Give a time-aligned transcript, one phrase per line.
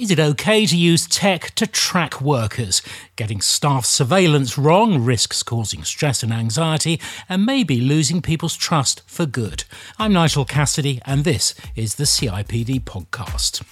[0.00, 2.80] Is it okay to use tech to track workers?
[3.16, 9.26] Getting staff surveillance wrong risks causing stress and anxiety and maybe losing people's trust for
[9.26, 9.64] good.
[9.98, 13.62] I'm Nigel Cassidy, and this is the CIPD podcast.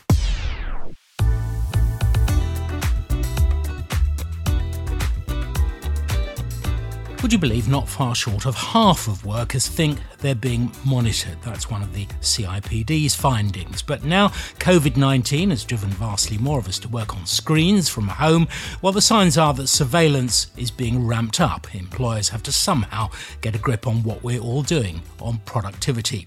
[7.21, 11.37] Would you believe not far short of half of workers think they're being monitored?
[11.43, 13.83] That's one of the CIPD's findings.
[13.83, 14.29] But now
[14.61, 18.47] COVID 19 has driven vastly more of us to work on screens from home,
[18.83, 21.75] while the signs are that surveillance is being ramped up.
[21.75, 26.25] Employers have to somehow get a grip on what we're all doing on productivity.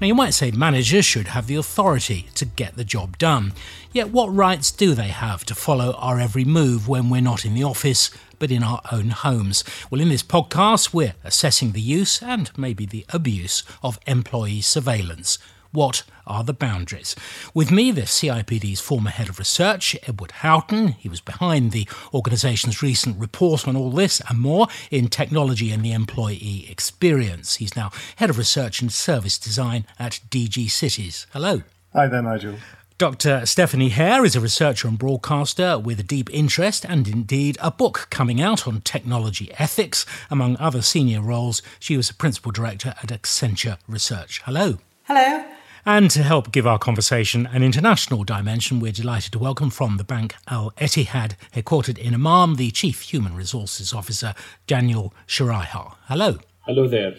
[0.00, 3.52] Now, you might say managers should have the authority to get the job done.
[3.92, 7.54] Yet, what rights do they have to follow our every move when we're not in
[7.54, 9.64] the office but in our own homes?
[9.90, 15.38] Well, in this podcast, we're assessing the use and maybe the abuse of employee surveillance.
[15.74, 17.16] What are the boundaries?
[17.52, 20.92] With me, the CIPD's former head of research, Edward Houghton.
[20.92, 25.84] He was behind the organisation's recent report on all this and more in technology and
[25.84, 27.56] the employee experience.
[27.56, 31.26] He's now head of research and service design at DG Cities.
[31.32, 31.62] Hello.
[31.92, 32.54] Hi there, Nigel.
[32.96, 33.44] Dr.
[33.44, 38.06] Stephanie Hare is a researcher and broadcaster with a deep interest and indeed a book
[38.08, 40.06] coming out on technology ethics.
[40.30, 44.42] Among other senior roles, she was a principal director at Accenture Research.
[44.44, 44.78] Hello.
[45.08, 45.44] Hello.
[45.84, 50.04] And to help give our conversation an international dimension, we're delighted to welcome from the
[50.04, 54.34] Bank Al Etihad, headquartered in Amman, the Chief Human Resources Officer,
[54.68, 55.96] Daniel Shiraiha.
[56.06, 56.38] Hello.
[56.60, 57.16] Hello there.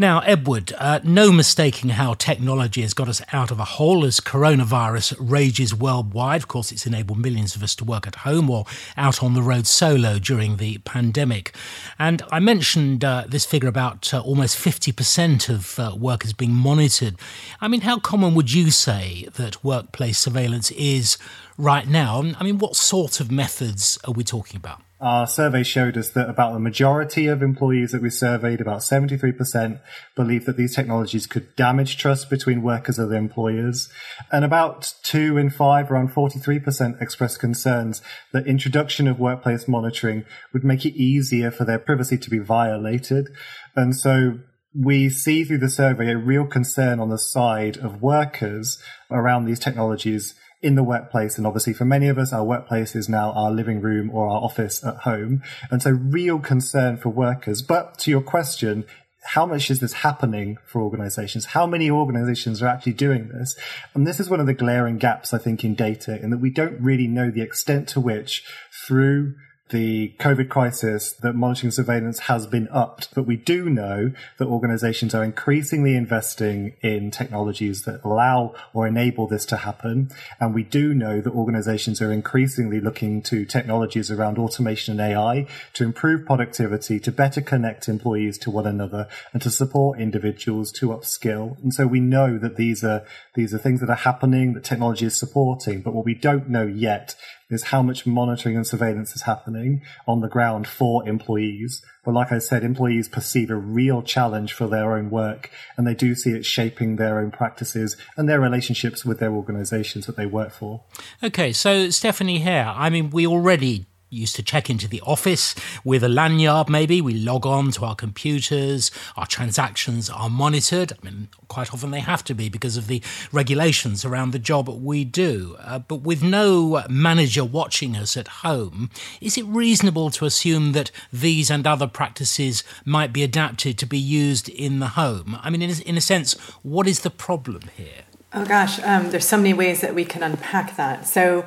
[0.00, 4.18] Now, Edward, uh, no mistaking how technology has got us out of a hole as
[4.18, 6.40] coronavirus rages worldwide.
[6.40, 8.64] Of course, it's enabled millions of us to work at home or
[8.96, 11.54] out on the road solo during the pandemic.
[11.98, 17.16] And I mentioned uh, this figure about uh, almost 50% of uh, workers being monitored.
[17.60, 21.18] I mean, how common would you say that workplace surveillance is
[21.58, 22.22] right now?
[22.40, 24.80] I mean, what sort of methods are we talking about?
[25.00, 29.80] Our survey showed us that about the majority of employees that we surveyed, about 73%,
[30.14, 33.88] believe that these technologies could damage trust between workers and employers.
[34.30, 38.02] And about two in five, around 43% expressed concerns
[38.34, 43.30] that introduction of workplace monitoring would make it easier for their privacy to be violated.
[43.74, 44.40] And so
[44.74, 48.78] we see through the survey a real concern on the side of workers
[49.10, 51.38] around these technologies in the workplace.
[51.38, 54.42] And obviously for many of us, our workplace is now our living room or our
[54.42, 55.42] office at home.
[55.70, 57.62] And so real concern for workers.
[57.62, 58.84] But to your question,
[59.22, 61.46] how much is this happening for organizations?
[61.46, 63.56] How many organizations are actually doing this?
[63.94, 66.50] And this is one of the glaring gaps, I think, in data in that we
[66.50, 68.44] don't really know the extent to which
[68.86, 69.34] through
[69.70, 75.14] the COVID crisis that monitoring surveillance has been upped, but we do know that organizations
[75.14, 80.10] are increasingly investing in technologies that allow or enable this to happen.
[80.38, 85.46] And we do know that organizations are increasingly looking to technologies around automation and AI
[85.74, 90.88] to improve productivity, to better connect employees to one another and to support individuals to
[90.88, 91.60] upskill.
[91.62, 93.04] And so we know that these are,
[93.34, 95.82] these are things that are happening that technology is supporting.
[95.82, 97.14] But what we don't know yet
[97.50, 101.82] is how much monitoring and surveillance is happening on the ground for employees.
[102.04, 105.94] But like I said, employees perceive a real challenge for their own work and they
[105.94, 110.26] do see it shaping their own practices and their relationships with their organizations that they
[110.26, 110.84] work for.
[111.22, 115.54] Okay, so Stephanie Hare, I mean, we already used to check into the office
[115.84, 117.00] with a lanyard, maybe.
[117.00, 120.92] We log on to our computers, our transactions are monitored.
[120.92, 124.68] I mean, quite often they have to be because of the regulations around the job
[124.68, 125.56] we do.
[125.60, 128.90] Uh, but with no manager watching us at home,
[129.20, 133.98] is it reasonable to assume that these and other practices might be adapted to be
[133.98, 135.38] used in the home?
[135.42, 138.04] I mean, in in a sense, what is the problem here?
[138.32, 141.06] Oh gosh, um, there's so many ways that we can unpack that.
[141.06, 141.46] So,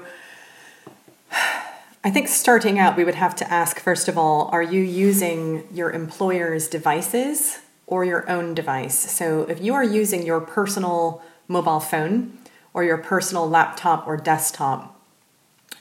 [2.05, 5.65] I think starting out, we would have to ask first of all, are you using
[5.71, 9.09] your employer's devices or your own device?
[9.09, 12.37] So if you are using your personal mobile phone
[12.73, 14.99] or your personal laptop or desktop,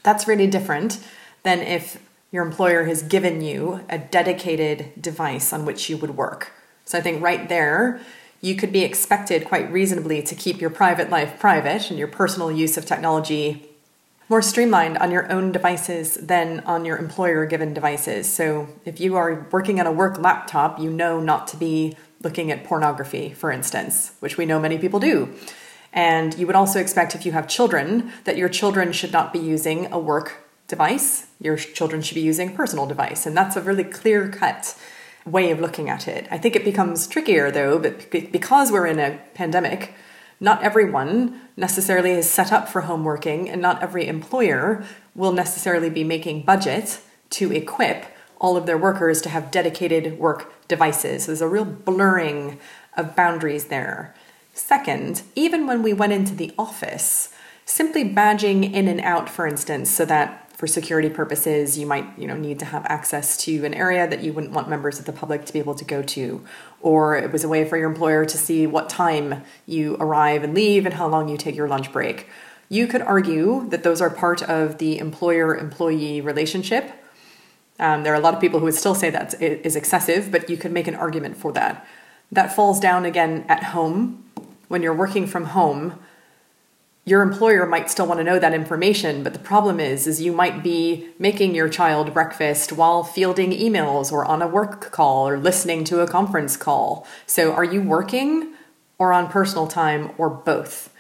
[0.05, 1.01] that's really different
[1.43, 2.01] than if
[2.31, 6.53] your employer has given you a dedicated device on which you would work.
[6.85, 8.01] So I think right there,
[8.41, 12.53] you could be expected quite reasonably to keep your private life private and your personal
[12.53, 13.72] use of technology
[14.29, 18.33] more streamlined on your own devices than on your employer given devices.
[18.33, 22.51] So if you are working on a work laptop, you know not to be looking
[22.51, 25.35] at pornography, for instance, which we know many people do.
[25.93, 29.39] And you would also expect if you have children that your children should not be
[29.39, 31.27] using a work device.
[31.39, 33.27] Your children should be using a personal device.
[33.27, 34.75] And that's a really clear cut
[35.27, 36.27] way of looking at it.
[36.31, 39.95] I think it becomes trickier though, but because we're in a pandemic,
[40.41, 44.85] not everyone necessarily is set up for home working, and not every employer
[45.15, 47.01] will necessarily be making budget
[47.31, 48.07] to equip
[48.39, 51.25] all of their workers to have dedicated work devices.
[51.25, 52.59] So there's a real blurring
[52.97, 54.15] of boundaries there.
[54.55, 57.29] Second, even when we went into the office,
[57.65, 62.25] simply badging in and out, for instance, so that for security purposes you might you
[62.25, 65.13] know need to have access to an area that you wouldn't want members of the
[65.13, 66.41] public to be able to go to.
[66.81, 70.55] Or it was a way for your employer to see what time you arrive and
[70.55, 72.29] leave and how long you take your lunch break.
[72.69, 76.93] You could argue that those are part of the employer employee relationship.
[77.81, 80.49] Um, there are a lot of people who would still say that is excessive but
[80.49, 81.85] you could make an argument for that.
[82.31, 84.23] That falls down again at home.
[84.69, 85.99] When you're working from home
[87.05, 90.33] your employer might still want to know that information but the problem is is you
[90.33, 95.39] might be making your child breakfast while fielding emails or on a work call or
[95.39, 97.07] listening to a conference call.
[97.27, 98.55] So are you working
[98.99, 100.91] or on personal time or both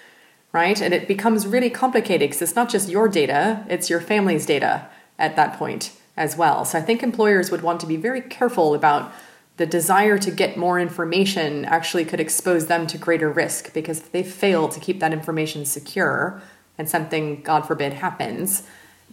[0.50, 0.82] right?
[0.82, 4.88] And it becomes really complicated because it's not just your data it's your family's data
[5.18, 6.64] at that point as well.
[6.64, 9.12] So i think employers would want to be very careful about
[9.56, 14.12] the desire to get more information actually could expose them to greater risk because if
[14.12, 16.42] they fail to keep that information secure
[16.78, 18.62] and something, God forbid, happens,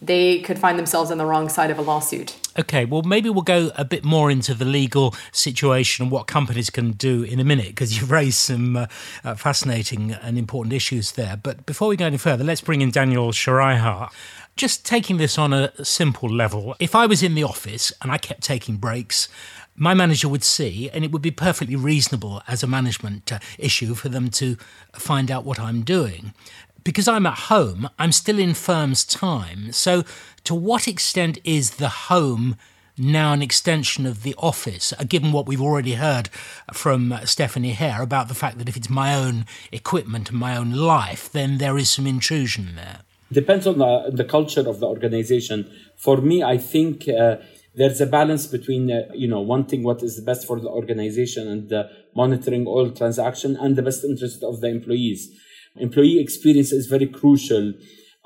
[0.02, 2.36] they could find themselves on the wrong side of a lawsuit.
[2.58, 6.70] Okay, well, maybe we'll go a bit more into the legal situation and what companies
[6.70, 8.86] can do in a minute because you've raised some uh,
[9.24, 11.36] uh, fascinating and important issues there.
[11.36, 14.10] But before we go any further, let's bring in Daniel Shrihar.
[14.56, 18.18] Just taking this on a simple level, if I was in the office and I
[18.18, 19.28] kept taking breaks,
[19.76, 23.94] my manager would see, and it would be perfectly reasonable as a management uh, issue
[23.94, 24.56] for them to
[24.92, 26.34] find out what I'm doing.
[26.84, 29.72] Because I'm at home, I'm still in firm's time.
[29.72, 30.04] So,
[30.44, 32.56] to what extent is the home
[33.00, 36.28] now an extension of the office, uh, given what we've already heard
[36.72, 40.56] from uh, Stephanie Hare about the fact that if it's my own equipment and my
[40.56, 43.00] own life, then there is some intrusion there?
[43.32, 45.70] Depends on the, the culture of the organization.
[45.96, 47.08] For me, I think.
[47.08, 47.36] Uh,
[47.74, 51.72] there's a balance between uh, you know wanting what is best for the organization and
[51.72, 51.84] uh,
[52.14, 55.28] monitoring all transaction and the best interest of the employees.
[55.76, 57.72] Employee experience is very crucial.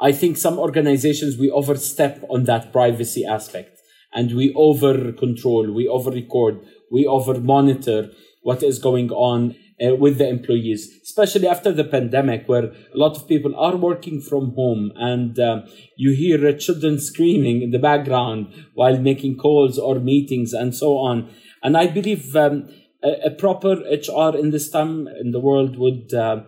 [0.00, 3.78] I think some organizations we overstep on that privacy aspect
[4.14, 8.10] and we over control we over record we over monitor
[8.42, 13.16] what is going on uh, with the employees, especially after the pandemic, where a lot
[13.16, 15.62] of people are working from home and uh,
[15.96, 21.28] you hear children screaming in the background while making calls or meetings and so on.
[21.62, 22.68] And I believe um,
[23.02, 26.42] a, a, proper HR in this time in the world would uh,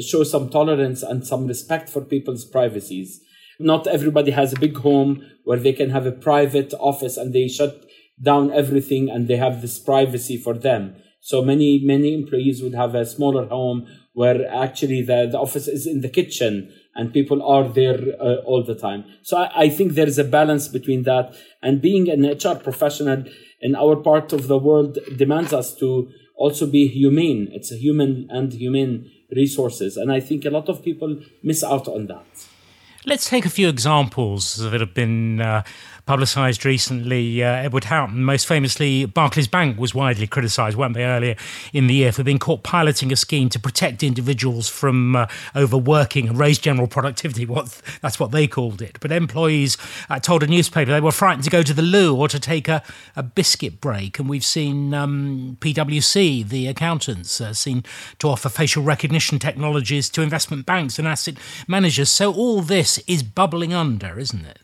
[0.00, 3.20] show some tolerance and some respect for people's privacies.
[3.58, 7.48] Not everybody has a big home where they can have a private office and they
[7.48, 7.84] shut
[8.22, 12.94] down everything and they have this privacy for them so many many employees would have
[12.94, 17.68] a smaller home where actually the, the office is in the kitchen and people are
[17.68, 19.04] there uh, all the time.
[19.22, 23.24] So I, I think there is a balance between that and being an HR professional
[23.60, 27.48] in our part of the world demands us to also be humane.
[27.52, 31.86] It's a human and humane resources, and I think a lot of people miss out
[31.86, 32.26] on that.
[33.06, 35.62] Let's take a few examples that have been uh,
[36.10, 37.40] publicised recently.
[37.40, 41.36] Uh, Edward Houghton, most famously, Barclays Bank was widely criticised, weren't they, earlier
[41.72, 46.28] in the year for being caught piloting a scheme to protect individuals from uh, overworking
[46.28, 47.46] and raise general productivity.
[47.50, 48.98] What that's what they called it.
[49.00, 49.76] But employees
[50.08, 52.66] uh, told a newspaper they were frightened to go to the loo or to take
[52.66, 52.82] a,
[53.14, 54.18] a biscuit break.
[54.18, 57.84] And we've seen um, PwC, the accountants, uh, seen
[58.18, 61.36] to offer facial recognition technologies to investment banks and asset
[61.68, 62.10] managers.
[62.10, 64.58] So all this is bubbling under, isn't it?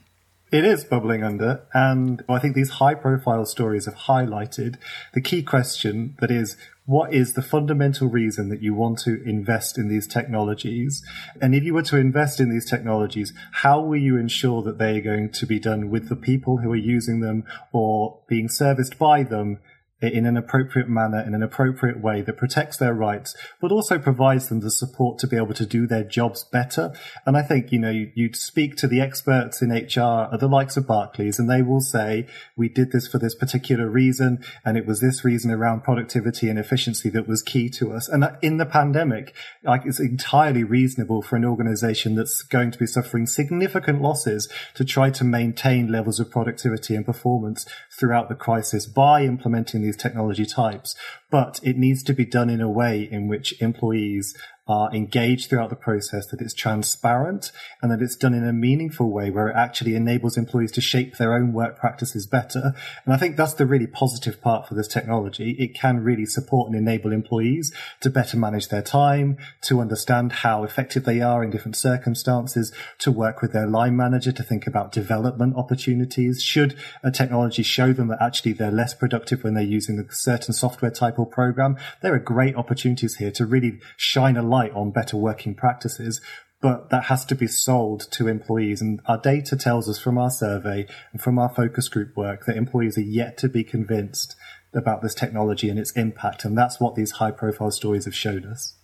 [0.53, 4.77] It is bubbling under, and I think these high profile stories have highlighted
[5.13, 9.77] the key question that is what is the fundamental reason that you want to invest
[9.77, 11.05] in these technologies?
[11.43, 14.99] And if you were to invest in these technologies, how will you ensure that they
[14.99, 18.99] are going to be done with the people who are using them or being serviced
[18.99, 19.59] by them
[20.03, 24.49] in an appropriate manner, in an appropriate way that protects their rights, but also provides
[24.49, 26.93] them the support to be able to do their jobs better.
[27.25, 30.37] And I think, you know, you, would speak to the experts in HR at uh,
[30.37, 32.27] the likes of Barclays and they will say,
[32.57, 34.45] we did this for this particular reason.
[34.67, 38.07] And it was this reason around productivity and efficiency that was key to us.
[38.07, 39.35] And uh, in the pandemic,
[39.65, 44.85] like it's entirely reasonable for an organization that's going to be suffering significant losses to
[44.85, 47.67] try to maintain levels of productivity and performance
[47.99, 50.95] throughout the crisis by implementing these technology types,
[51.31, 54.37] but it needs to be done in a way in which employees
[54.69, 59.11] are engaged throughout the process, that it's transparent, and that it's done in a meaningful
[59.11, 62.75] way where it actually enables employees to shape their own work practices better.
[63.05, 65.53] And I think that's the really positive part for this technology.
[65.53, 70.65] It can really support and enable employees to better manage their time, to understand how
[70.65, 74.91] effective they are in different circumstances, to work with their line manager to think about
[74.91, 76.43] development opportunities.
[76.43, 80.55] Should a technology show them that actually they're less productive when they're using a certain
[80.55, 84.91] software type or program, there are great opportunities here to really shine a light on
[84.91, 86.21] better working practices
[86.61, 88.81] but that has to be sold to employees.
[88.81, 92.57] And our data tells us from our survey and from our focus group work that
[92.57, 94.35] employees are yet to be convinced
[94.75, 96.45] about this technology and its impact.
[96.45, 98.75] And that's what these high profile stories have showed us.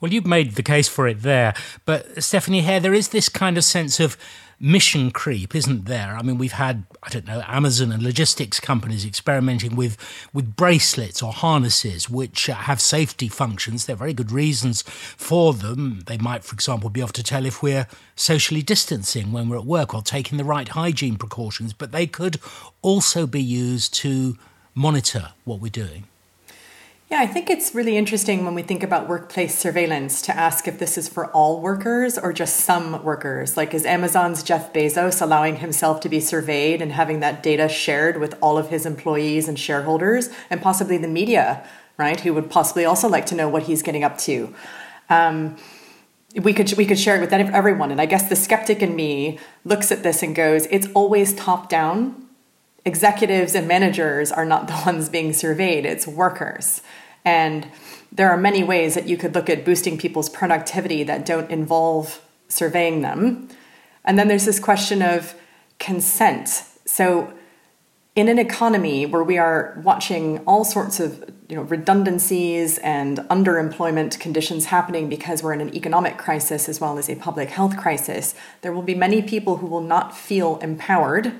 [0.00, 1.54] Well, you've made the case for it there.
[1.84, 4.16] But Stephanie Hare, there is this kind of sense of
[4.60, 6.14] mission creep, isn't there?
[6.16, 9.96] I mean, we've had, I don't know, Amazon and logistics companies experimenting with,
[10.34, 13.86] with bracelets or harnesses which uh, have safety functions.
[13.86, 16.00] There are very good reasons for them.
[16.06, 19.64] They might, for example, be able to tell if we're socially distancing when we're at
[19.64, 22.38] work or taking the right hygiene precautions, but they could
[22.82, 24.36] also be used to
[24.74, 26.09] monitor what we're doing.
[27.10, 30.78] Yeah, I think it's really interesting when we think about workplace surveillance to ask if
[30.78, 33.56] this is for all workers or just some workers.
[33.56, 38.20] Like, is Amazon's Jeff Bezos allowing himself to be surveyed and having that data shared
[38.20, 41.66] with all of his employees and shareholders and possibly the media,
[41.98, 42.20] right?
[42.20, 44.54] Who would possibly also like to know what he's getting up to.
[45.08, 45.56] Um,
[46.36, 49.40] we could we could share it with everyone, and I guess the skeptic in me
[49.64, 52.29] looks at this and goes, "It's always top down."
[52.84, 56.82] Executives and managers are not the ones being surveyed; it's workers.
[57.24, 57.68] And
[58.12, 62.20] there are many ways that you could look at boosting people's productivity that don't involve
[62.48, 63.48] surveying them.
[64.04, 65.34] And then there's this question of
[65.78, 66.48] consent.
[66.86, 67.32] So,
[68.16, 74.18] in an economy where we are watching all sorts of you know, redundancies and underemployment
[74.18, 78.34] conditions happening because we're in an economic crisis as well as a public health crisis,
[78.62, 81.32] there will be many people who will not feel empowered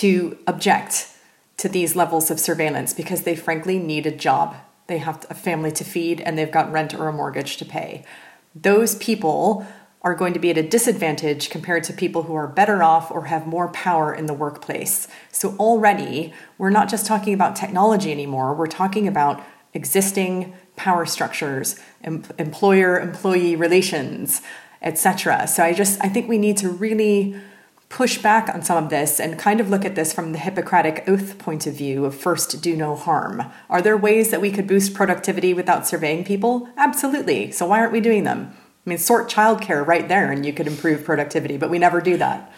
[0.00, 1.08] to object
[1.56, 5.72] to these levels of surveillance because they frankly need a job they have a family
[5.72, 8.04] to feed and they've got rent or a mortgage to pay.
[8.54, 9.66] Those people
[10.02, 13.24] are going to be at a disadvantage compared to people who are better off or
[13.24, 15.08] have more power in the workplace.
[15.32, 21.80] So already, we're not just talking about technology anymore, we're talking about existing power structures,
[22.02, 24.42] em- employer employee relations,
[24.82, 25.46] etc.
[25.46, 27.40] So I just I think we need to really
[27.94, 31.04] push back on some of this and kind of look at this from the Hippocratic
[31.06, 33.44] Oath point of view of first do no harm.
[33.70, 36.68] Are there ways that we could boost productivity without surveying people?
[36.76, 37.52] Absolutely.
[37.52, 38.52] So why aren't we doing them?
[38.84, 42.16] I mean, sort childcare right there and you could improve productivity, but we never do
[42.16, 42.52] that.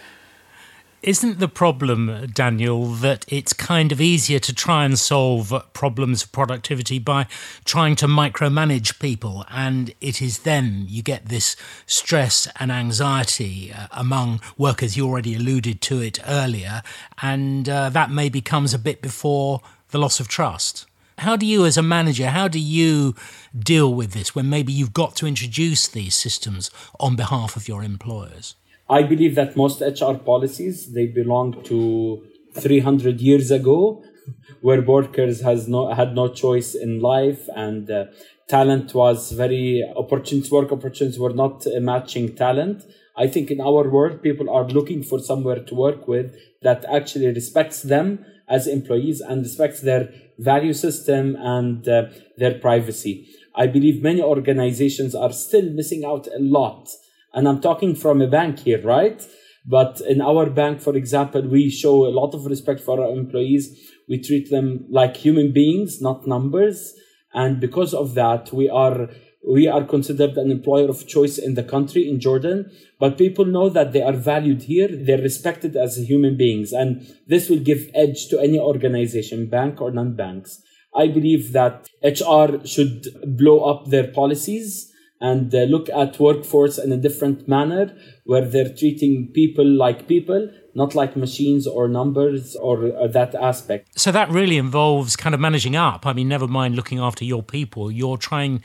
[1.07, 6.33] Isn't the problem, Daniel, that it's kind of easier to try and solve problems of
[6.33, 7.29] productivity by
[7.65, 9.45] trying to micromanage people?
[9.49, 11.55] And it is then you get this
[11.87, 14.97] stress and anxiety uh, among workers.
[14.97, 16.83] You already alluded to it earlier.
[17.23, 19.61] And uh, that maybe comes a bit before
[19.91, 20.87] the loss of trust.
[21.19, 23.15] How do you, as a manager, how do you
[23.57, 27.85] deal with this when maybe you've got to introduce these systems on behalf of your
[27.85, 28.57] employers?
[28.89, 32.25] I believe that most HR policies they belong to
[32.55, 34.03] 300 years ago,
[34.61, 38.07] where workers has no had no choice in life and uh,
[38.49, 42.85] talent was very opportunities work opportunities were not uh, matching talent.
[43.17, 47.27] I think in our world people are looking for somewhere to work with that actually
[47.29, 52.05] respects them as employees and respects their value system and uh,
[52.37, 53.27] their privacy.
[53.55, 56.89] I believe many organizations are still missing out a lot
[57.37, 59.23] and I'm talking from a bank here, right?
[59.67, 63.93] But in our bank, for example, we show a lot of respect for our employees.
[64.09, 66.95] We treat them like human beings, not numbers.
[67.35, 69.11] And because of that, we are
[69.49, 73.69] we are considered an employer of choice in the country in Jordan, but people know
[73.69, 74.89] that they are valued here.
[74.91, 76.73] They're respected as human beings.
[76.73, 80.61] And this will give edge to any organization, bank or non-banks.
[80.97, 86.93] I believe that HR should blow up their policies and uh, look at workforce in
[86.93, 92.89] a different manner where they're treating people like people not like machines or numbers or,
[92.89, 93.99] or, that aspect.
[93.99, 96.05] So that really involves kind of managing up.
[96.05, 97.91] I mean never mind looking after your people.
[97.91, 98.63] You're trying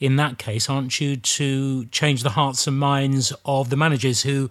[0.00, 4.50] in that case aren't you to change the hearts and minds of the managers who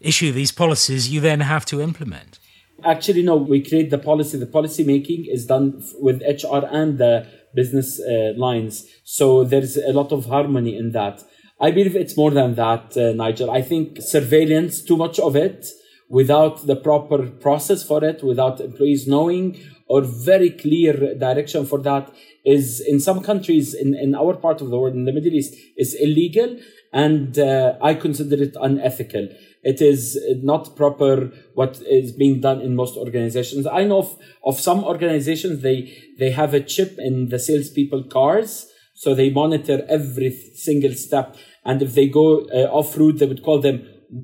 [0.00, 2.40] issue these policies you then have to implement?
[2.84, 4.36] Actually no we create the policy.
[4.36, 7.28] The policy making is done with hr and the
[7.60, 8.86] business uh, lines.
[9.02, 11.24] So there's a lot of harmony in that.
[11.60, 13.50] I believe it's more than that, uh, Nigel.
[13.50, 15.66] I think surveillance, too much of it,
[16.08, 19.58] without the proper process for it, without employees knowing
[19.88, 22.12] or very clear direction for that
[22.44, 25.54] is in some countries in, in our part of the world, in the Middle East,
[25.76, 26.58] is illegal.
[26.92, 29.28] And uh, I consider it unethical.
[29.72, 30.00] It is
[30.42, 33.66] not proper what is being done in most organizations.
[33.66, 35.78] I know of, of some organizations, they,
[36.20, 38.50] they have a chip in the salespeople cars.
[38.94, 41.36] So they monitor every single step.
[41.64, 42.26] And if they go
[42.58, 43.76] uh, off route, they would call them,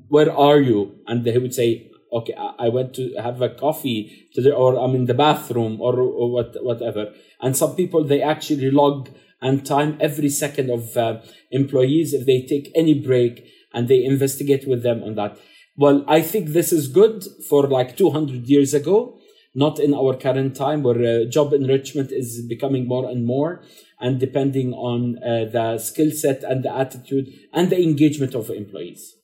[0.07, 0.79] where are you?
[1.07, 2.35] And they would say, okay,
[2.65, 6.31] I went to have a coffee to the, or I'm in the bathroom or, or
[6.31, 7.11] what, whatever.
[7.41, 9.09] And some people, they actually log
[9.41, 11.19] and time every second of uh,
[11.51, 15.37] employees if they take any break and they investigate with them on that.
[15.75, 19.19] Well, I think this is good for like 200 years ago,
[19.55, 23.63] not in our current time where uh, job enrichment is becoming more and more
[23.99, 29.15] and depending on uh, the skill set and the attitude and the engagement of employees.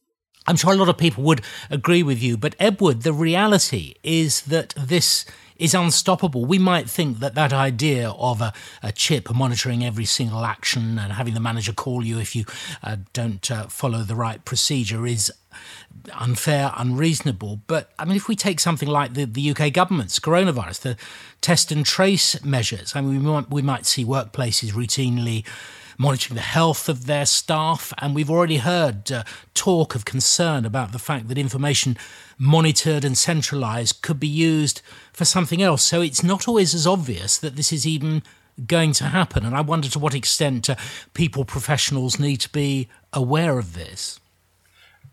[0.48, 4.42] I'm sure a lot of people would agree with you, but Edward, the reality is
[4.44, 5.26] that this
[5.60, 6.46] is unstoppable.
[6.46, 11.14] We might think that that idea of a, a chip monitoring every single action and
[11.14, 12.46] having the manager call you if you
[12.82, 15.32] uh, don't uh, follow the right procedure is
[16.20, 17.60] unfair, unreasonable.
[17.68, 20.98] But I mean, if we take something like the, the UK government's coronavirus, the
[21.42, 25.46] test and trace measures, I mean, we might, we might see workplaces routinely
[26.00, 27.94] monitoring the health of their staff.
[28.00, 31.98] And we've already heard uh, talk of concern about the fact that information
[32.40, 34.82] monitored and centralized could be used
[35.14, 35.84] for something else.
[35.84, 38.24] So it's not always as obvious that this is even
[38.66, 39.46] going to happen.
[39.46, 40.76] And I wonder to what extent uh,
[41.14, 44.20] people, professionals, need to be aware of this.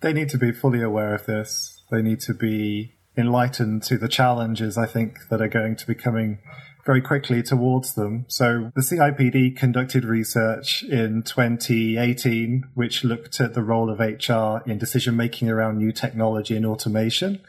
[0.00, 1.82] They need to be fully aware of this.
[1.90, 5.94] They need to be enlightened to the challenges, I think, that are going to be
[5.94, 6.38] coming
[6.86, 8.24] very quickly towards them.
[8.28, 14.78] So the CIPD conducted research in 2018, which looked at the role of HR in
[14.78, 17.40] decision making around new technology and automation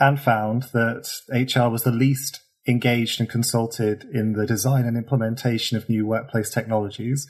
[0.00, 5.76] and found that HR was the least engaged and consulted in the design and implementation
[5.76, 7.26] of new workplace technologies.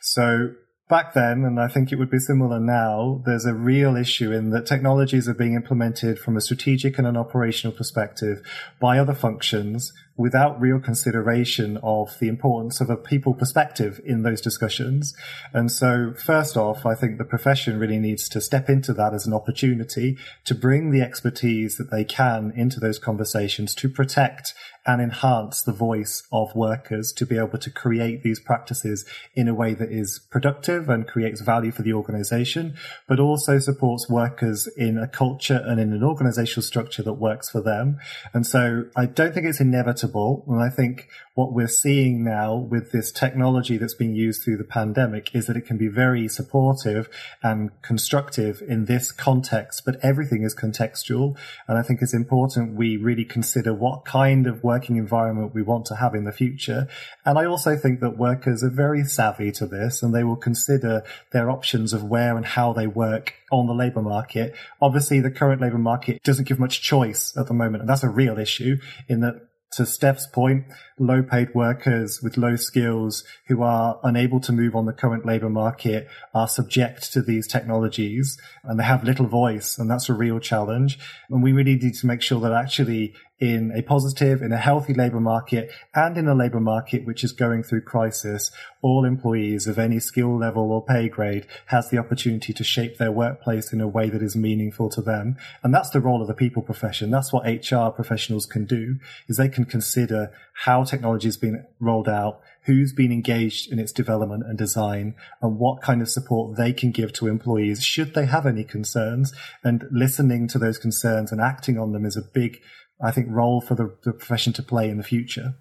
[0.00, 0.54] So
[0.88, 4.50] back then, and I think it would be similar now, there's a real issue in
[4.50, 8.42] that technologies are being implemented from a strategic and an operational perspective
[8.78, 9.92] by other functions
[10.22, 15.16] without real consideration of the importance of a people perspective in those discussions.
[15.52, 19.26] And so, first off, I think the profession really needs to step into that as
[19.26, 25.00] an opportunity to bring the expertise that they can into those conversations to protect and
[25.00, 29.74] enhance the voice of workers to be able to create these practices in a way
[29.74, 32.74] that is productive and creates value for the organization,
[33.06, 37.60] but also supports workers in a culture and in an organizational structure that works for
[37.60, 37.98] them.
[38.34, 40.44] And so I don't think it's inevitable inevitable.
[40.48, 44.64] And I think what we're seeing now with this technology that's being used through the
[44.64, 47.08] pandemic is that it can be very supportive
[47.42, 51.36] and constructive in this context, but everything is contextual.
[51.66, 55.86] And I think it's important we really consider what kind of working environment we want
[55.86, 56.86] to have in the future.
[57.24, 61.02] And I also think that workers are very savvy to this and they will consider
[61.32, 64.54] their options of where and how they work on the labour market.
[64.80, 67.82] Obviously, the current labour market doesn't give much choice at the moment.
[67.82, 70.64] And that's a real issue in that to Steph's point,
[70.98, 75.48] low paid workers with low skills who are unable to move on the current labor
[75.48, 79.78] market are subject to these technologies and they have little voice.
[79.78, 80.98] And that's a real challenge.
[81.30, 84.94] And we really need to make sure that actually in a positive, in a healthy
[84.94, 88.52] labour market, and in a labour market which is going through crisis,
[88.82, 93.10] all employees of any skill level or pay grade has the opportunity to shape their
[93.10, 95.36] workplace in a way that is meaningful to them.
[95.64, 97.10] And that's the role of the people profession.
[97.10, 102.08] That's what HR professionals can do, is they can consider how technology has been rolled
[102.08, 106.72] out, who's been engaged in its development and design and what kind of support they
[106.72, 109.32] can give to employees should they have any concerns
[109.64, 112.60] and listening to those concerns and acting on them is a big
[113.02, 115.54] I think, role for the, the profession to play in the future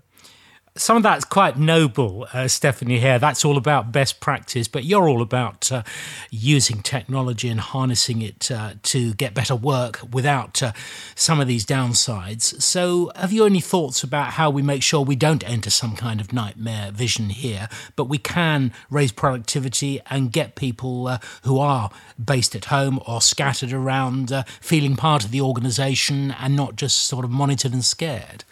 [0.77, 3.19] some of that's quite noble, uh, Stephanie Hare.
[3.19, 5.83] That's all about best practice, but you're all about uh,
[6.29, 10.71] using technology and harnessing it uh, to get better work without uh,
[11.13, 12.61] some of these downsides.
[12.61, 16.21] So, have you any thoughts about how we make sure we don't enter some kind
[16.21, 21.89] of nightmare vision here, but we can raise productivity and get people uh, who are
[22.23, 26.99] based at home or scattered around uh, feeling part of the organisation and not just
[26.99, 28.45] sort of monitored and scared?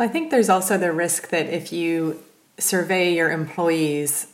[0.00, 2.22] I think there's also the risk that if you
[2.56, 4.28] survey your employees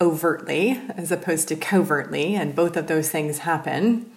[0.00, 4.10] overtly as opposed to covertly, and both of those things happen,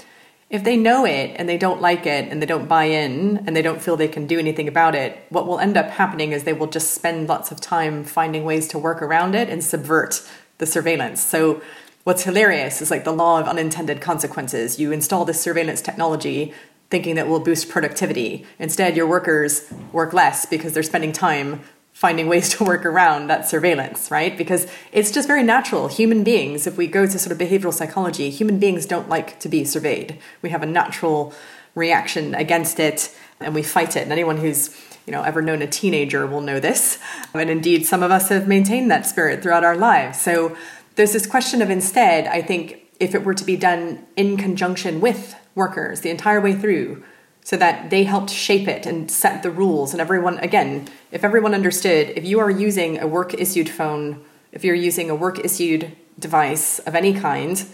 [0.50, 3.56] if they know it and they don't like it and they don't buy in and
[3.56, 6.46] they don't feel they can do anything about it, what will end up happening is
[6.46, 10.28] they will just spend lots of time finding ways to work around it and subvert
[10.58, 11.22] the surveillance.
[11.22, 11.62] So,
[12.06, 14.80] what's hilarious is like the law of unintended consequences.
[14.80, 16.54] You install this surveillance technology,
[16.90, 18.46] thinking that will boost productivity.
[18.60, 21.62] Instead, your workers work less because they're spending time
[21.94, 24.38] finding ways to work around that surveillance, right?
[24.38, 25.88] Because it's just very natural.
[25.88, 29.50] Human beings, if we go to sort of behavioral psychology, human beings don't like to
[29.50, 30.20] be surveyed.
[30.42, 31.34] We have a natural
[31.76, 34.04] reaction against it and we fight it.
[34.04, 37.00] And anyone who's you know ever known a teenager will know this.
[37.34, 40.20] And indeed, some of us have maintained that spirit throughout our lives.
[40.20, 40.56] So
[40.96, 45.02] there's this question of instead, I think if it were to be done in conjunction
[45.02, 47.04] with workers the entire way through,
[47.44, 51.54] so that they helped shape it and set the rules, and everyone, again, if everyone
[51.54, 55.96] understood, if you are using a work issued phone, if you're using a work issued
[56.20, 57.66] device of any kind,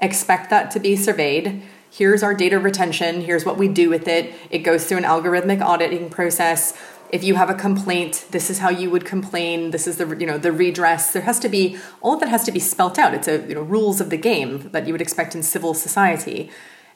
[0.00, 1.62] expect that to be surveyed.
[1.90, 3.22] Here's our data retention.
[3.22, 4.32] Here's what we do with it.
[4.50, 6.78] It goes through an algorithmic auditing process
[7.10, 9.70] if you have a complaint this is how you would complain.
[9.70, 11.12] This is the you know the redress.
[11.12, 13.14] There has to be all of that has to be spelt out.
[13.14, 16.50] It's a you know rules of the game that you would expect in civil society.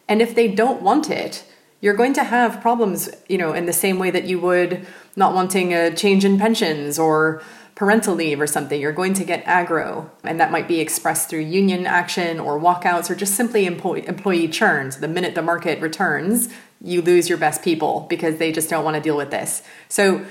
[0.09, 1.44] And if they don't want it
[1.83, 5.35] you're going to have problems you know in the same way that you would not
[5.35, 7.42] wanting a change in pensions or
[7.75, 11.41] parental leave or something you're going to get aggro and that might be expressed through
[11.41, 15.81] union action or walkouts or just simply employee, employee churn so the minute the market
[15.81, 16.49] returns
[16.83, 19.63] you lose your best people because they just don't want to deal with this.
[19.89, 20.25] So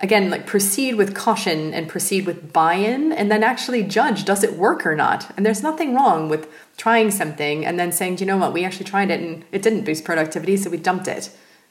[0.00, 4.54] again, like proceed with caution and proceed with buy-in and then actually judge does it
[4.54, 5.30] work or not.
[5.36, 8.52] And there's nothing wrong with trying something and then saying, "Do you know what?
[8.52, 11.30] We actually tried it and it didn't boost productivity, so we dumped it."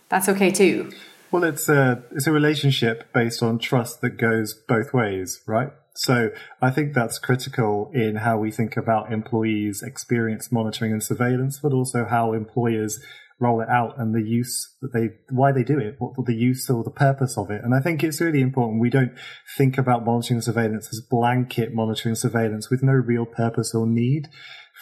[0.09, 0.91] That's okay too.
[1.31, 5.71] Well, it's a it's a relationship based on trust that goes both ways, right?
[5.95, 6.29] So
[6.61, 11.73] I think that's critical in how we think about employees' experience monitoring and surveillance, but
[11.73, 12.99] also how employers
[13.39, 16.69] roll it out and the use that they, why they do it, what the use
[16.69, 17.61] or the purpose of it.
[17.63, 19.13] And I think it's really important we don't
[19.57, 24.27] think about monitoring and surveillance as blanket monitoring surveillance with no real purpose or need.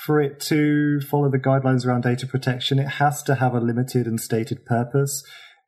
[0.05, 4.05] For it to follow the guidelines around data protection, it has to have a limited
[4.05, 5.23] and stated purpose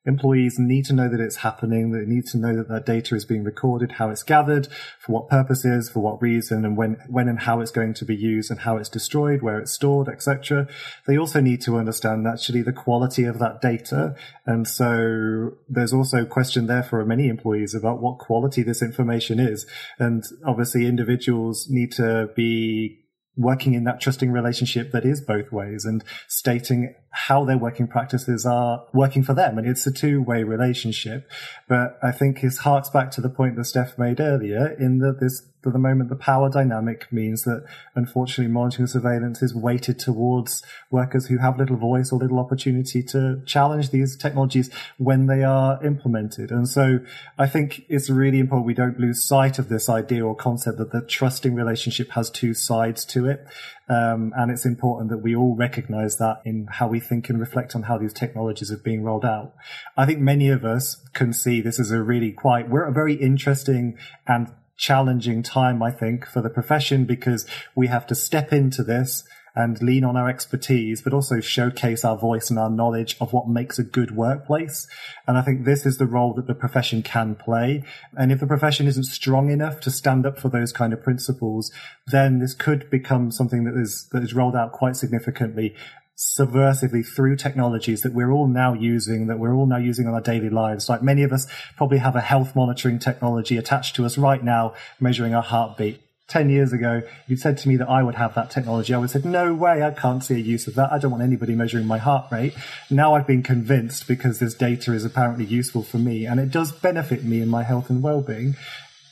[0.07, 1.91] employees need to know that it's happening.
[1.91, 4.67] They need to know that that data is being recorded, how it's gathered,
[4.99, 8.15] for what purposes, for what reason, and when, when and how it's going to be
[8.15, 10.67] used and how it's destroyed, where it's stored, etc.
[11.05, 14.15] They also need to understand actually the quality of that data.
[14.45, 19.39] And so there's also a question there for many employees about what quality this information
[19.39, 19.65] is.
[19.99, 23.03] And obviously individuals need to be
[23.37, 28.45] working in that trusting relationship that is both ways and stating how their working practices
[28.45, 29.57] are working for them.
[29.57, 31.29] And it's a two way relationship.
[31.67, 35.19] But I think this harks back to the point that Steph made earlier in that
[35.19, 39.99] this for the moment, the power dynamic means that unfortunately monitoring and surveillance is weighted
[39.99, 45.43] towards workers who have little voice or little opportunity to challenge these technologies when they
[45.43, 46.51] are implemented.
[46.51, 46.99] And so
[47.37, 50.93] I think it's really important we don't lose sight of this idea or concept that
[50.93, 53.45] the trusting relationship has two sides to it.
[53.89, 57.75] Um, and it's important that we all recognize that in how we think and reflect
[57.75, 59.53] on how these technologies are being rolled out.
[59.95, 63.13] I think many of us can see this as a really quite, we're a very
[63.15, 63.97] interesting
[64.27, 67.45] and challenging time, I think, for the profession because
[67.75, 69.23] we have to step into this
[69.57, 73.49] and lean on our expertise, but also showcase our voice and our knowledge of what
[73.49, 74.87] makes a good workplace.
[75.25, 77.83] And I think this is the role that the profession can play.
[78.15, 81.71] And if the profession isn't strong enough to stand up for those kind of principles,
[82.05, 85.75] then this could become something that is, that is rolled out quite significantly
[86.15, 90.21] subversively through technologies that we're all now using, that we're all now using in our
[90.21, 90.89] daily lives.
[90.89, 94.73] Like many of us probably have a health monitoring technology attached to us right now,
[94.99, 96.01] measuring our heartbeat.
[96.27, 98.93] 10 years ago, you'd said to me that I would have that technology.
[98.93, 100.91] I would have said, no way, I can't see a use of that.
[100.91, 102.53] I don't want anybody measuring my heart rate.
[102.89, 106.73] Now I've been convinced because this data is apparently useful for me and it does
[106.73, 108.57] benefit me in my health and well-being.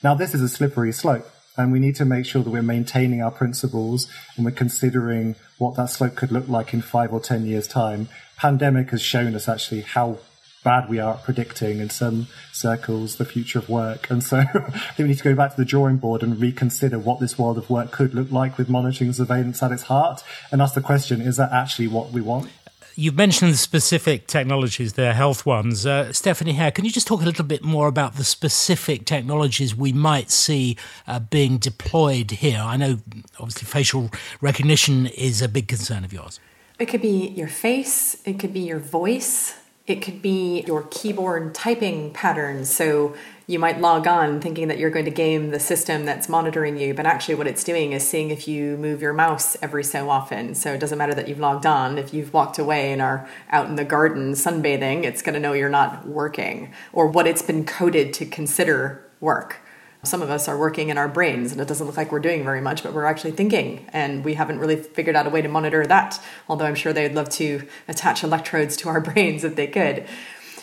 [0.04, 1.26] Now this is a slippery slope
[1.56, 5.76] and we need to make sure that we're maintaining our principles and we're considering what
[5.76, 8.10] that slope could look like in five or ten years time.
[8.36, 10.18] Pandemic has shown us actually how
[10.66, 14.10] bad we are at predicting in some circles the future of work.
[14.10, 17.00] And so I think we need to go back to the drawing board and reconsider
[17.00, 20.62] what this world of work could look like with monitoring surveillance at its heart and
[20.62, 22.50] ask the question, is that actually what we want?
[22.98, 25.86] You've mentioned specific technologies, they're health ones.
[25.86, 29.76] Uh, Stephanie Hare, can you just talk a little bit more about the specific technologies
[29.76, 32.60] we might see uh, being deployed here?
[32.60, 33.00] I know,
[33.38, 36.40] obviously, facial recognition is a big concern of yours.
[36.80, 39.56] It could be your face, it could be your voice,
[39.88, 42.74] it could be your keyboard typing patterns.
[42.74, 46.80] So you might log on thinking that you're going to game the system that's monitoring
[46.80, 50.10] you, but actually, what it's doing is seeing if you move your mouse every so
[50.10, 50.56] often.
[50.56, 52.00] So it doesn't matter that you've logged on.
[52.00, 55.54] If you've walked away and are out in the garden sunbathing, it's going to know
[55.54, 59.62] you're not working or what it's been coded to consider work.
[60.06, 62.44] Some of us are working in our brains and it doesn't look like we're doing
[62.44, 63.88] very much, but we're actually thinking.
[63.94, 67.14] And we haven't really figured out a way to monitor that, although I'm sure they'd
[67.14, 70.06] love to attach electrodes to our brains if they could.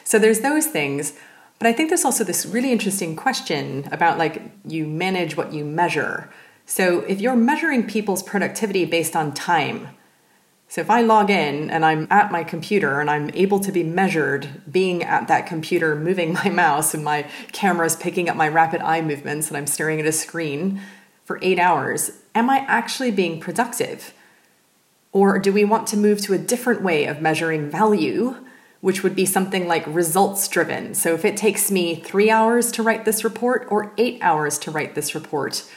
[0.04, 1.18] So there's those things.
[1.58, 5.64] But I think there's also this really interesting question about like you manage what you
[5.64, 6.28] measure.
[6.66, 9.88] So if you're measuring people's productivity based on time,
[10.72, 13.82] so if I log in and I'm at my computer and I'm able to be
[13.82, 18.80] measured being at that computer, moving my mouse and my camera's picking up my rapid
[18.80, 20.80] eye movements and I'm staring at a screen
[21.24, 24.14] for eight hours, am I actually being productive?
[25.12, 28.36] Or do we want to move to a different way of measuring value,
[28.80, 30.94] which would be something like results driven?
[30.94, 34.70] So if it takes me three hours to write this report or eight hours to
[34.70, 35.70] write this report,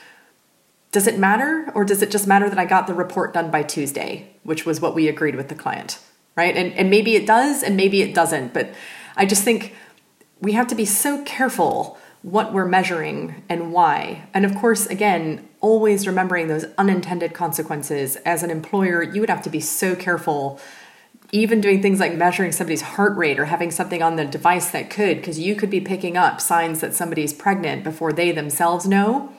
[0.90, 3.62] does it matter or does it just matter that I got the report done by
[3.62, 5.98] Tuesday, which was what we agreed with the client,
[6.36, 6.56] right?
[6.56, 8.74] And, and maybe it does and maybe it doesn't, but
[9.16, 9.74] I just think
[10.40, 14.28] we have to be so careful what we're measuring and why.
[14.34, 18.16] And of course, again, always remembering those unintended consequences.
[18.16, 20.60] As an employer, you would have to be so careful
[21.32, 24.90] even doing things like measuring somebody's heart rate or having something on the device that
[24.90, 29.32] could, because you could be picking up signs that somebody's pregnant before they themselves know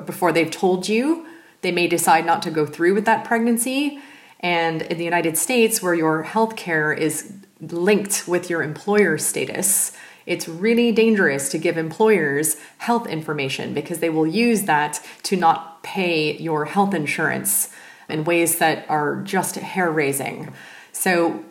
[0.00, 1.26] before they've told you,
[1.62, 4.00] they may decide not to go through with that pregnancy.
[4.40, 9.92] And in the United States, where your health care is linked with your employer status,
[10.26, 15.82] it's really dangerous to give employers health information because they will use that to not
[15.82, 17.70] pay your health insurance
[18.08, 20.52] in ways that are just hair raising.
[20.92, 21.44] So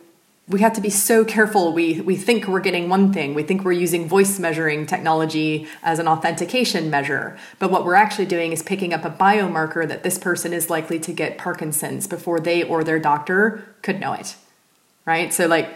[0.52, 1.72] we have to be so careful.
[1.72, 3.34] We, we think we're getting one thing.
[3.34, 7.36] We think we're using voice measuring technology as an authentication measure.
[7.58, 11.00] But what we're actually doing is picking up a biomarker that this person is likely
[11.00, 14.36] to get Parkinson's before they or their doctor could know it.
[15.06, 15.32] Right?
[15.32, 15.70] So, like,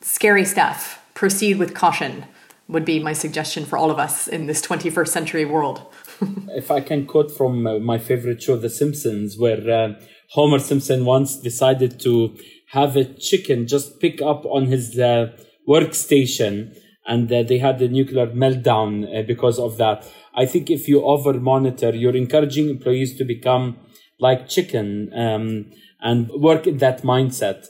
[0.00, 1.04] scary stuff.
[1.14, 2.24] Proceed with caution
[2.68, 5.82] would be my suggestion for all of us in this 21st century world.
[6.48, 10.00] if I can quote from uh, my favorite show, The Simpsons, where uh,
[10.30, 12.34] Homer Simpson once decided to
[12.72, 15.30] have a chicken just pick up on his uh,
[15.68, 16.74] workstation
[17.06, 20.10] and uh, they had a nuclear meltdown uh, because of that.
[20.34, 23.76] I think if you over monitor, you're encouraging employees to become
[24.18, 27.66] like chicken um, and work in that mindset.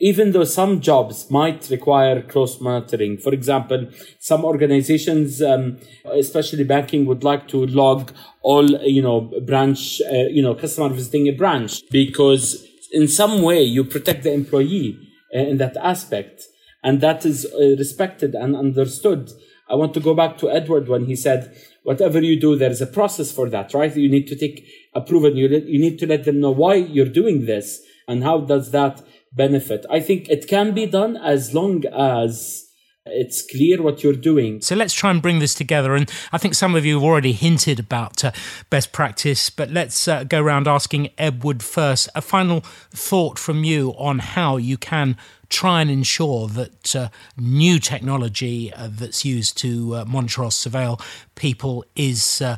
[0.00, 5.78] Even though some jobs might require close monitoring, for example, some organizations, um,
[6.12, 11.28] especially banking, would like to log all you know branch, uh, you know, customer visiting
[11.28, 14.98] a branch because in some way you protect the employee
[15.34, 16.44] uh, in that aspect.
[16.84, 19.32] And that is uh, respected and understood.
[19.68, 22.82] I want to go back to edward when he said whatever you do there is
[22.82, 23.96] a process for that right?
[23.96, 27.46] You need to take approval you, you need to let them know why you're doing
[27.46, 29.02] this and how does that
[29.32, 29.86] benefit.
[29.90, 32.68] I think it can be done as long as
[33.04, 34.60] it's clear what you're doing.
[34.60, 35.94] So let's try and bring this together.
[35.94, 38.32] And I think some of you have already hinted about uh,
[38.70, 42.08] best practice, but let's uh, go around asking Edward first.
[42.14, 42.60] A final
[42.90, 45.16] thought from you on how you can
[45.48, 51.00] try and ensure that uh, new technology uh, that's used to uh, monitor or surveil
[51.34, 52.56] people is uh,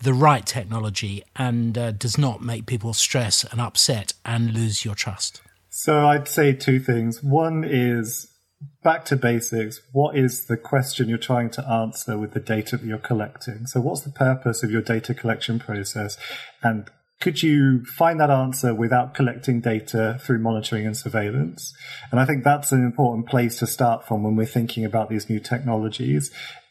[0.00, 5.40] the right technology and does not make people stress and upset and lose your trust.
[5.70, 7.20] So I'd say two things.
[7.20, 8.28] One is
[8.82, 9.80] back to basics.
[9.92, 13.66] What is the question you're trying to answer with the data that you're collecting?
[13.66, 16.16] So, what's the purpose of your data collection process?
[16.62, 21.74] And could you find that answer without collecting data through monitoring and surveillance?
[22.12, 25.28] And I think that's an important place to start from when we're thinking about these
[25.28, 26.30] new technologies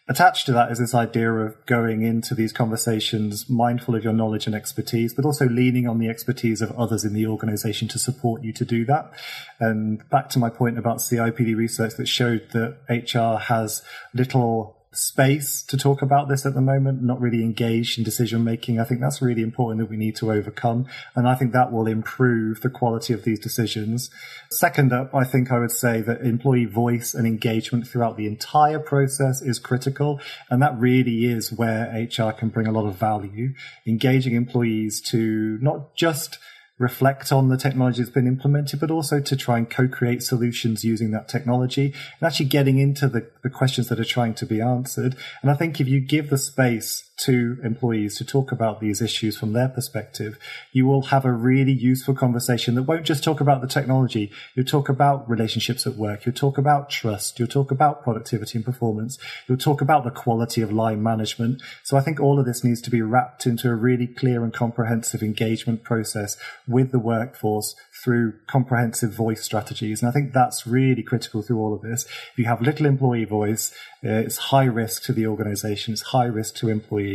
[0.10, 4.46] attached to that is this idea of going into these conversations mindful of your knowledge
[4.46, 8.44] and expertise, but also leaning on the expertise of others in the organization to support
[8.44, 9.12] you to do that.
[9.60, 15.62] And back to my point about CIPD research that showed that HR has little space
[15.62, 18.80] to talk about this at the moment, not really engaged in decision making.
[18.80, 20.88] I think that's really important that we need to overcome.
[21.16, 24.10] And I think that will improve the quality of these decisions.
[24.50, 28.80] Second up, I think I would say that employee voice and engagement throughout the entire
[28.80, 30.20] process is critical.
[30.50, 33.54] And that really is where HR can bring a lot of value,
[33.86, 36.40] engaging employees to not just
[36.78, 41.12] reflect on the technology that's been implemented, but also to try and co-create solutions using
[41.12, 41.86] that technology
[42.20, 45.16] and actually getting into the, the questions that are trying to be answered.
[45.42, 49.38] And I think if you give the space to employees to talk about these issues
[49.38, 50.38] from their perspective,
[50.72, 54.32] you will have a really useful conversation that won't just talk about the technology.
[54.54, 56.26] You'll talk about relationships at work.
[56.26, 57.40] You'll talk about trust.
[57.40, 59.18] You'll talk about productivity and performance.
[59.48, 61.62] You'll talk about the quality of line management.
[61.84, 64.54] So I think all of this needs to be wrapped into a really clear and
[64.54, 70.02] comprehensive engagement process with the workforce through comprehensive voice strategies.
[70.02, 72.06] And I think that's really critical through all of this.
[72.34, 73.74] If you have little employee voice.
[74.06, 75.92] Uh, it's high risk to the organization.
[75.92, 77.07] It's high risk to employees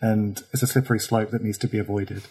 [0.00, 2.22] and it's a slippery slope that needs to be avoided.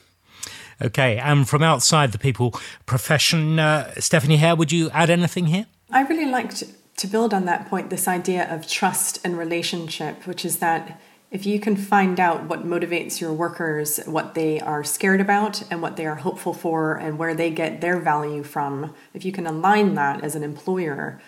[0.82, 5.66] Okay, and from outside the people profession, uh, Stephanie Hare, would you add anything here?
[5.90, 6.64] I really liked
[6.98, 11.00] to build on that point this idea of trust and relationship, which is that
[11.32, 15.82] if you can find out what motivates your workers, what they are scared about, and
[15.82, 19.48] what they are hopeful for, and where they get their value from, if you can
[19.48, 21.20] align that as an employer,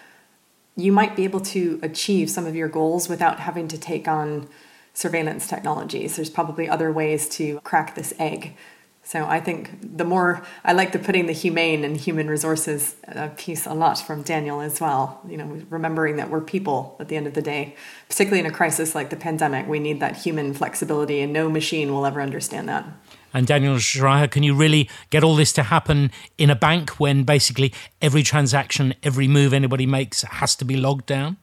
[0.75, 4.47] you might be able to achieve some of your goals without having to take on
[4.97, 6.15] surveillance technologies.
[6.15, 8.55] There's probably other ways to crack this egg.
[9.03, 13.29] So I think the more I like the putting the humane and human resources uh,
[13.37, 15.21] piece a lot from Daniel as well.
[15.29, 17.75] You know, remembering that we're people at the end of the day,
[18.09, 21.93] particularly in a crisis like the pandemic, we need that human flexibility, and no machine
[21.93, 22.85] will ever understand that.
[23.35, 27.23] And Daniel Shriha, can you really get all this to happen in a bank when
[27.23, 31.37] basically every transaction, every move anybody makes has to be logged down?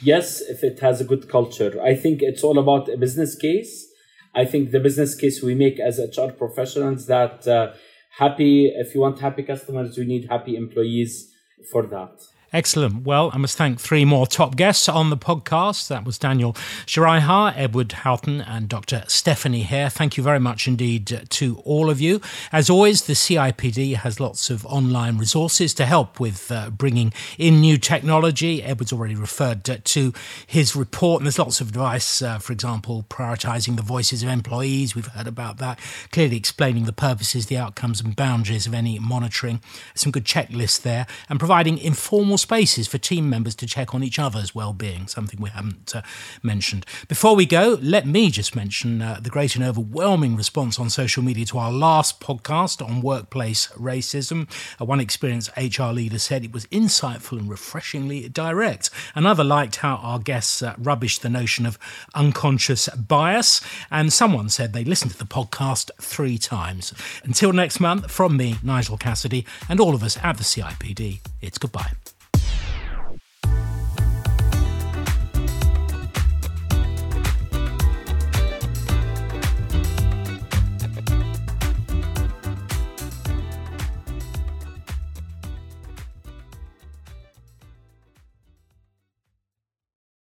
[0.00, 1.80] Yes, if it has a good culture.
[1.82, 3.88] I think it's all about a business case
[4.34, 7.72] I think the business case we make as HR professionals that uh,
[8.18, 11.32] happy, if you want happy customers, you need happy employees
[11.72, 12.20] for that.
[12.50, 13.04] Excellent.
[13.04, 15.88] Well, I must thank three more top guests on the podcast.
[15.88, 16.54] That was Daniel
[16.86, 19.04] Shiraiha, Edward Houghton, and Dr.
[19.06, 19.90] Stephanie Hare.
[19.90, 22.22] Thank you very much indeed to all of you.
[22.50, 27.60] As always, the CIPD has lots of online resources to help with uh, bringing in
[27.60, 28.62] new technology.
[28.62, 30.12] Edward's already referred to
[30.46, 34.94] his report, and there's lots of advice, uh, for example, prioritizing the voices of employees.
[34.94, 35.78] We've heard about that,
[36.12, 39.60] clearly explaining the purposes, the outcomes, and boundaries of any monitoring.
[39.94, 44.18] Some good checklists there, and providing informal spaces for team members to check on each
[44.18, 46.02] other's well-being, something we haven't uh,
[46.42, 46.86] mentioned.
[47.08, 51.22] Before we go, let me just mention uh, the great and overwhelming response on social
[51.22, 54.48] media to our last podcast on workplace racism.
[54.80, 58.90] Uh, one experienced HR leader said it was insightful and refreshingly direct.
[59.14, 61.78] Another liked how our guests uh, rubbished the notion of
[62.14, 66.92] unconscious bias, and someone said they listened to the podcast three times.
[67.24, 71.58] Until next month, from me, Nigel Cassidy, and all of us at the CIPD, it's
[71.58, 71.92] goodbye.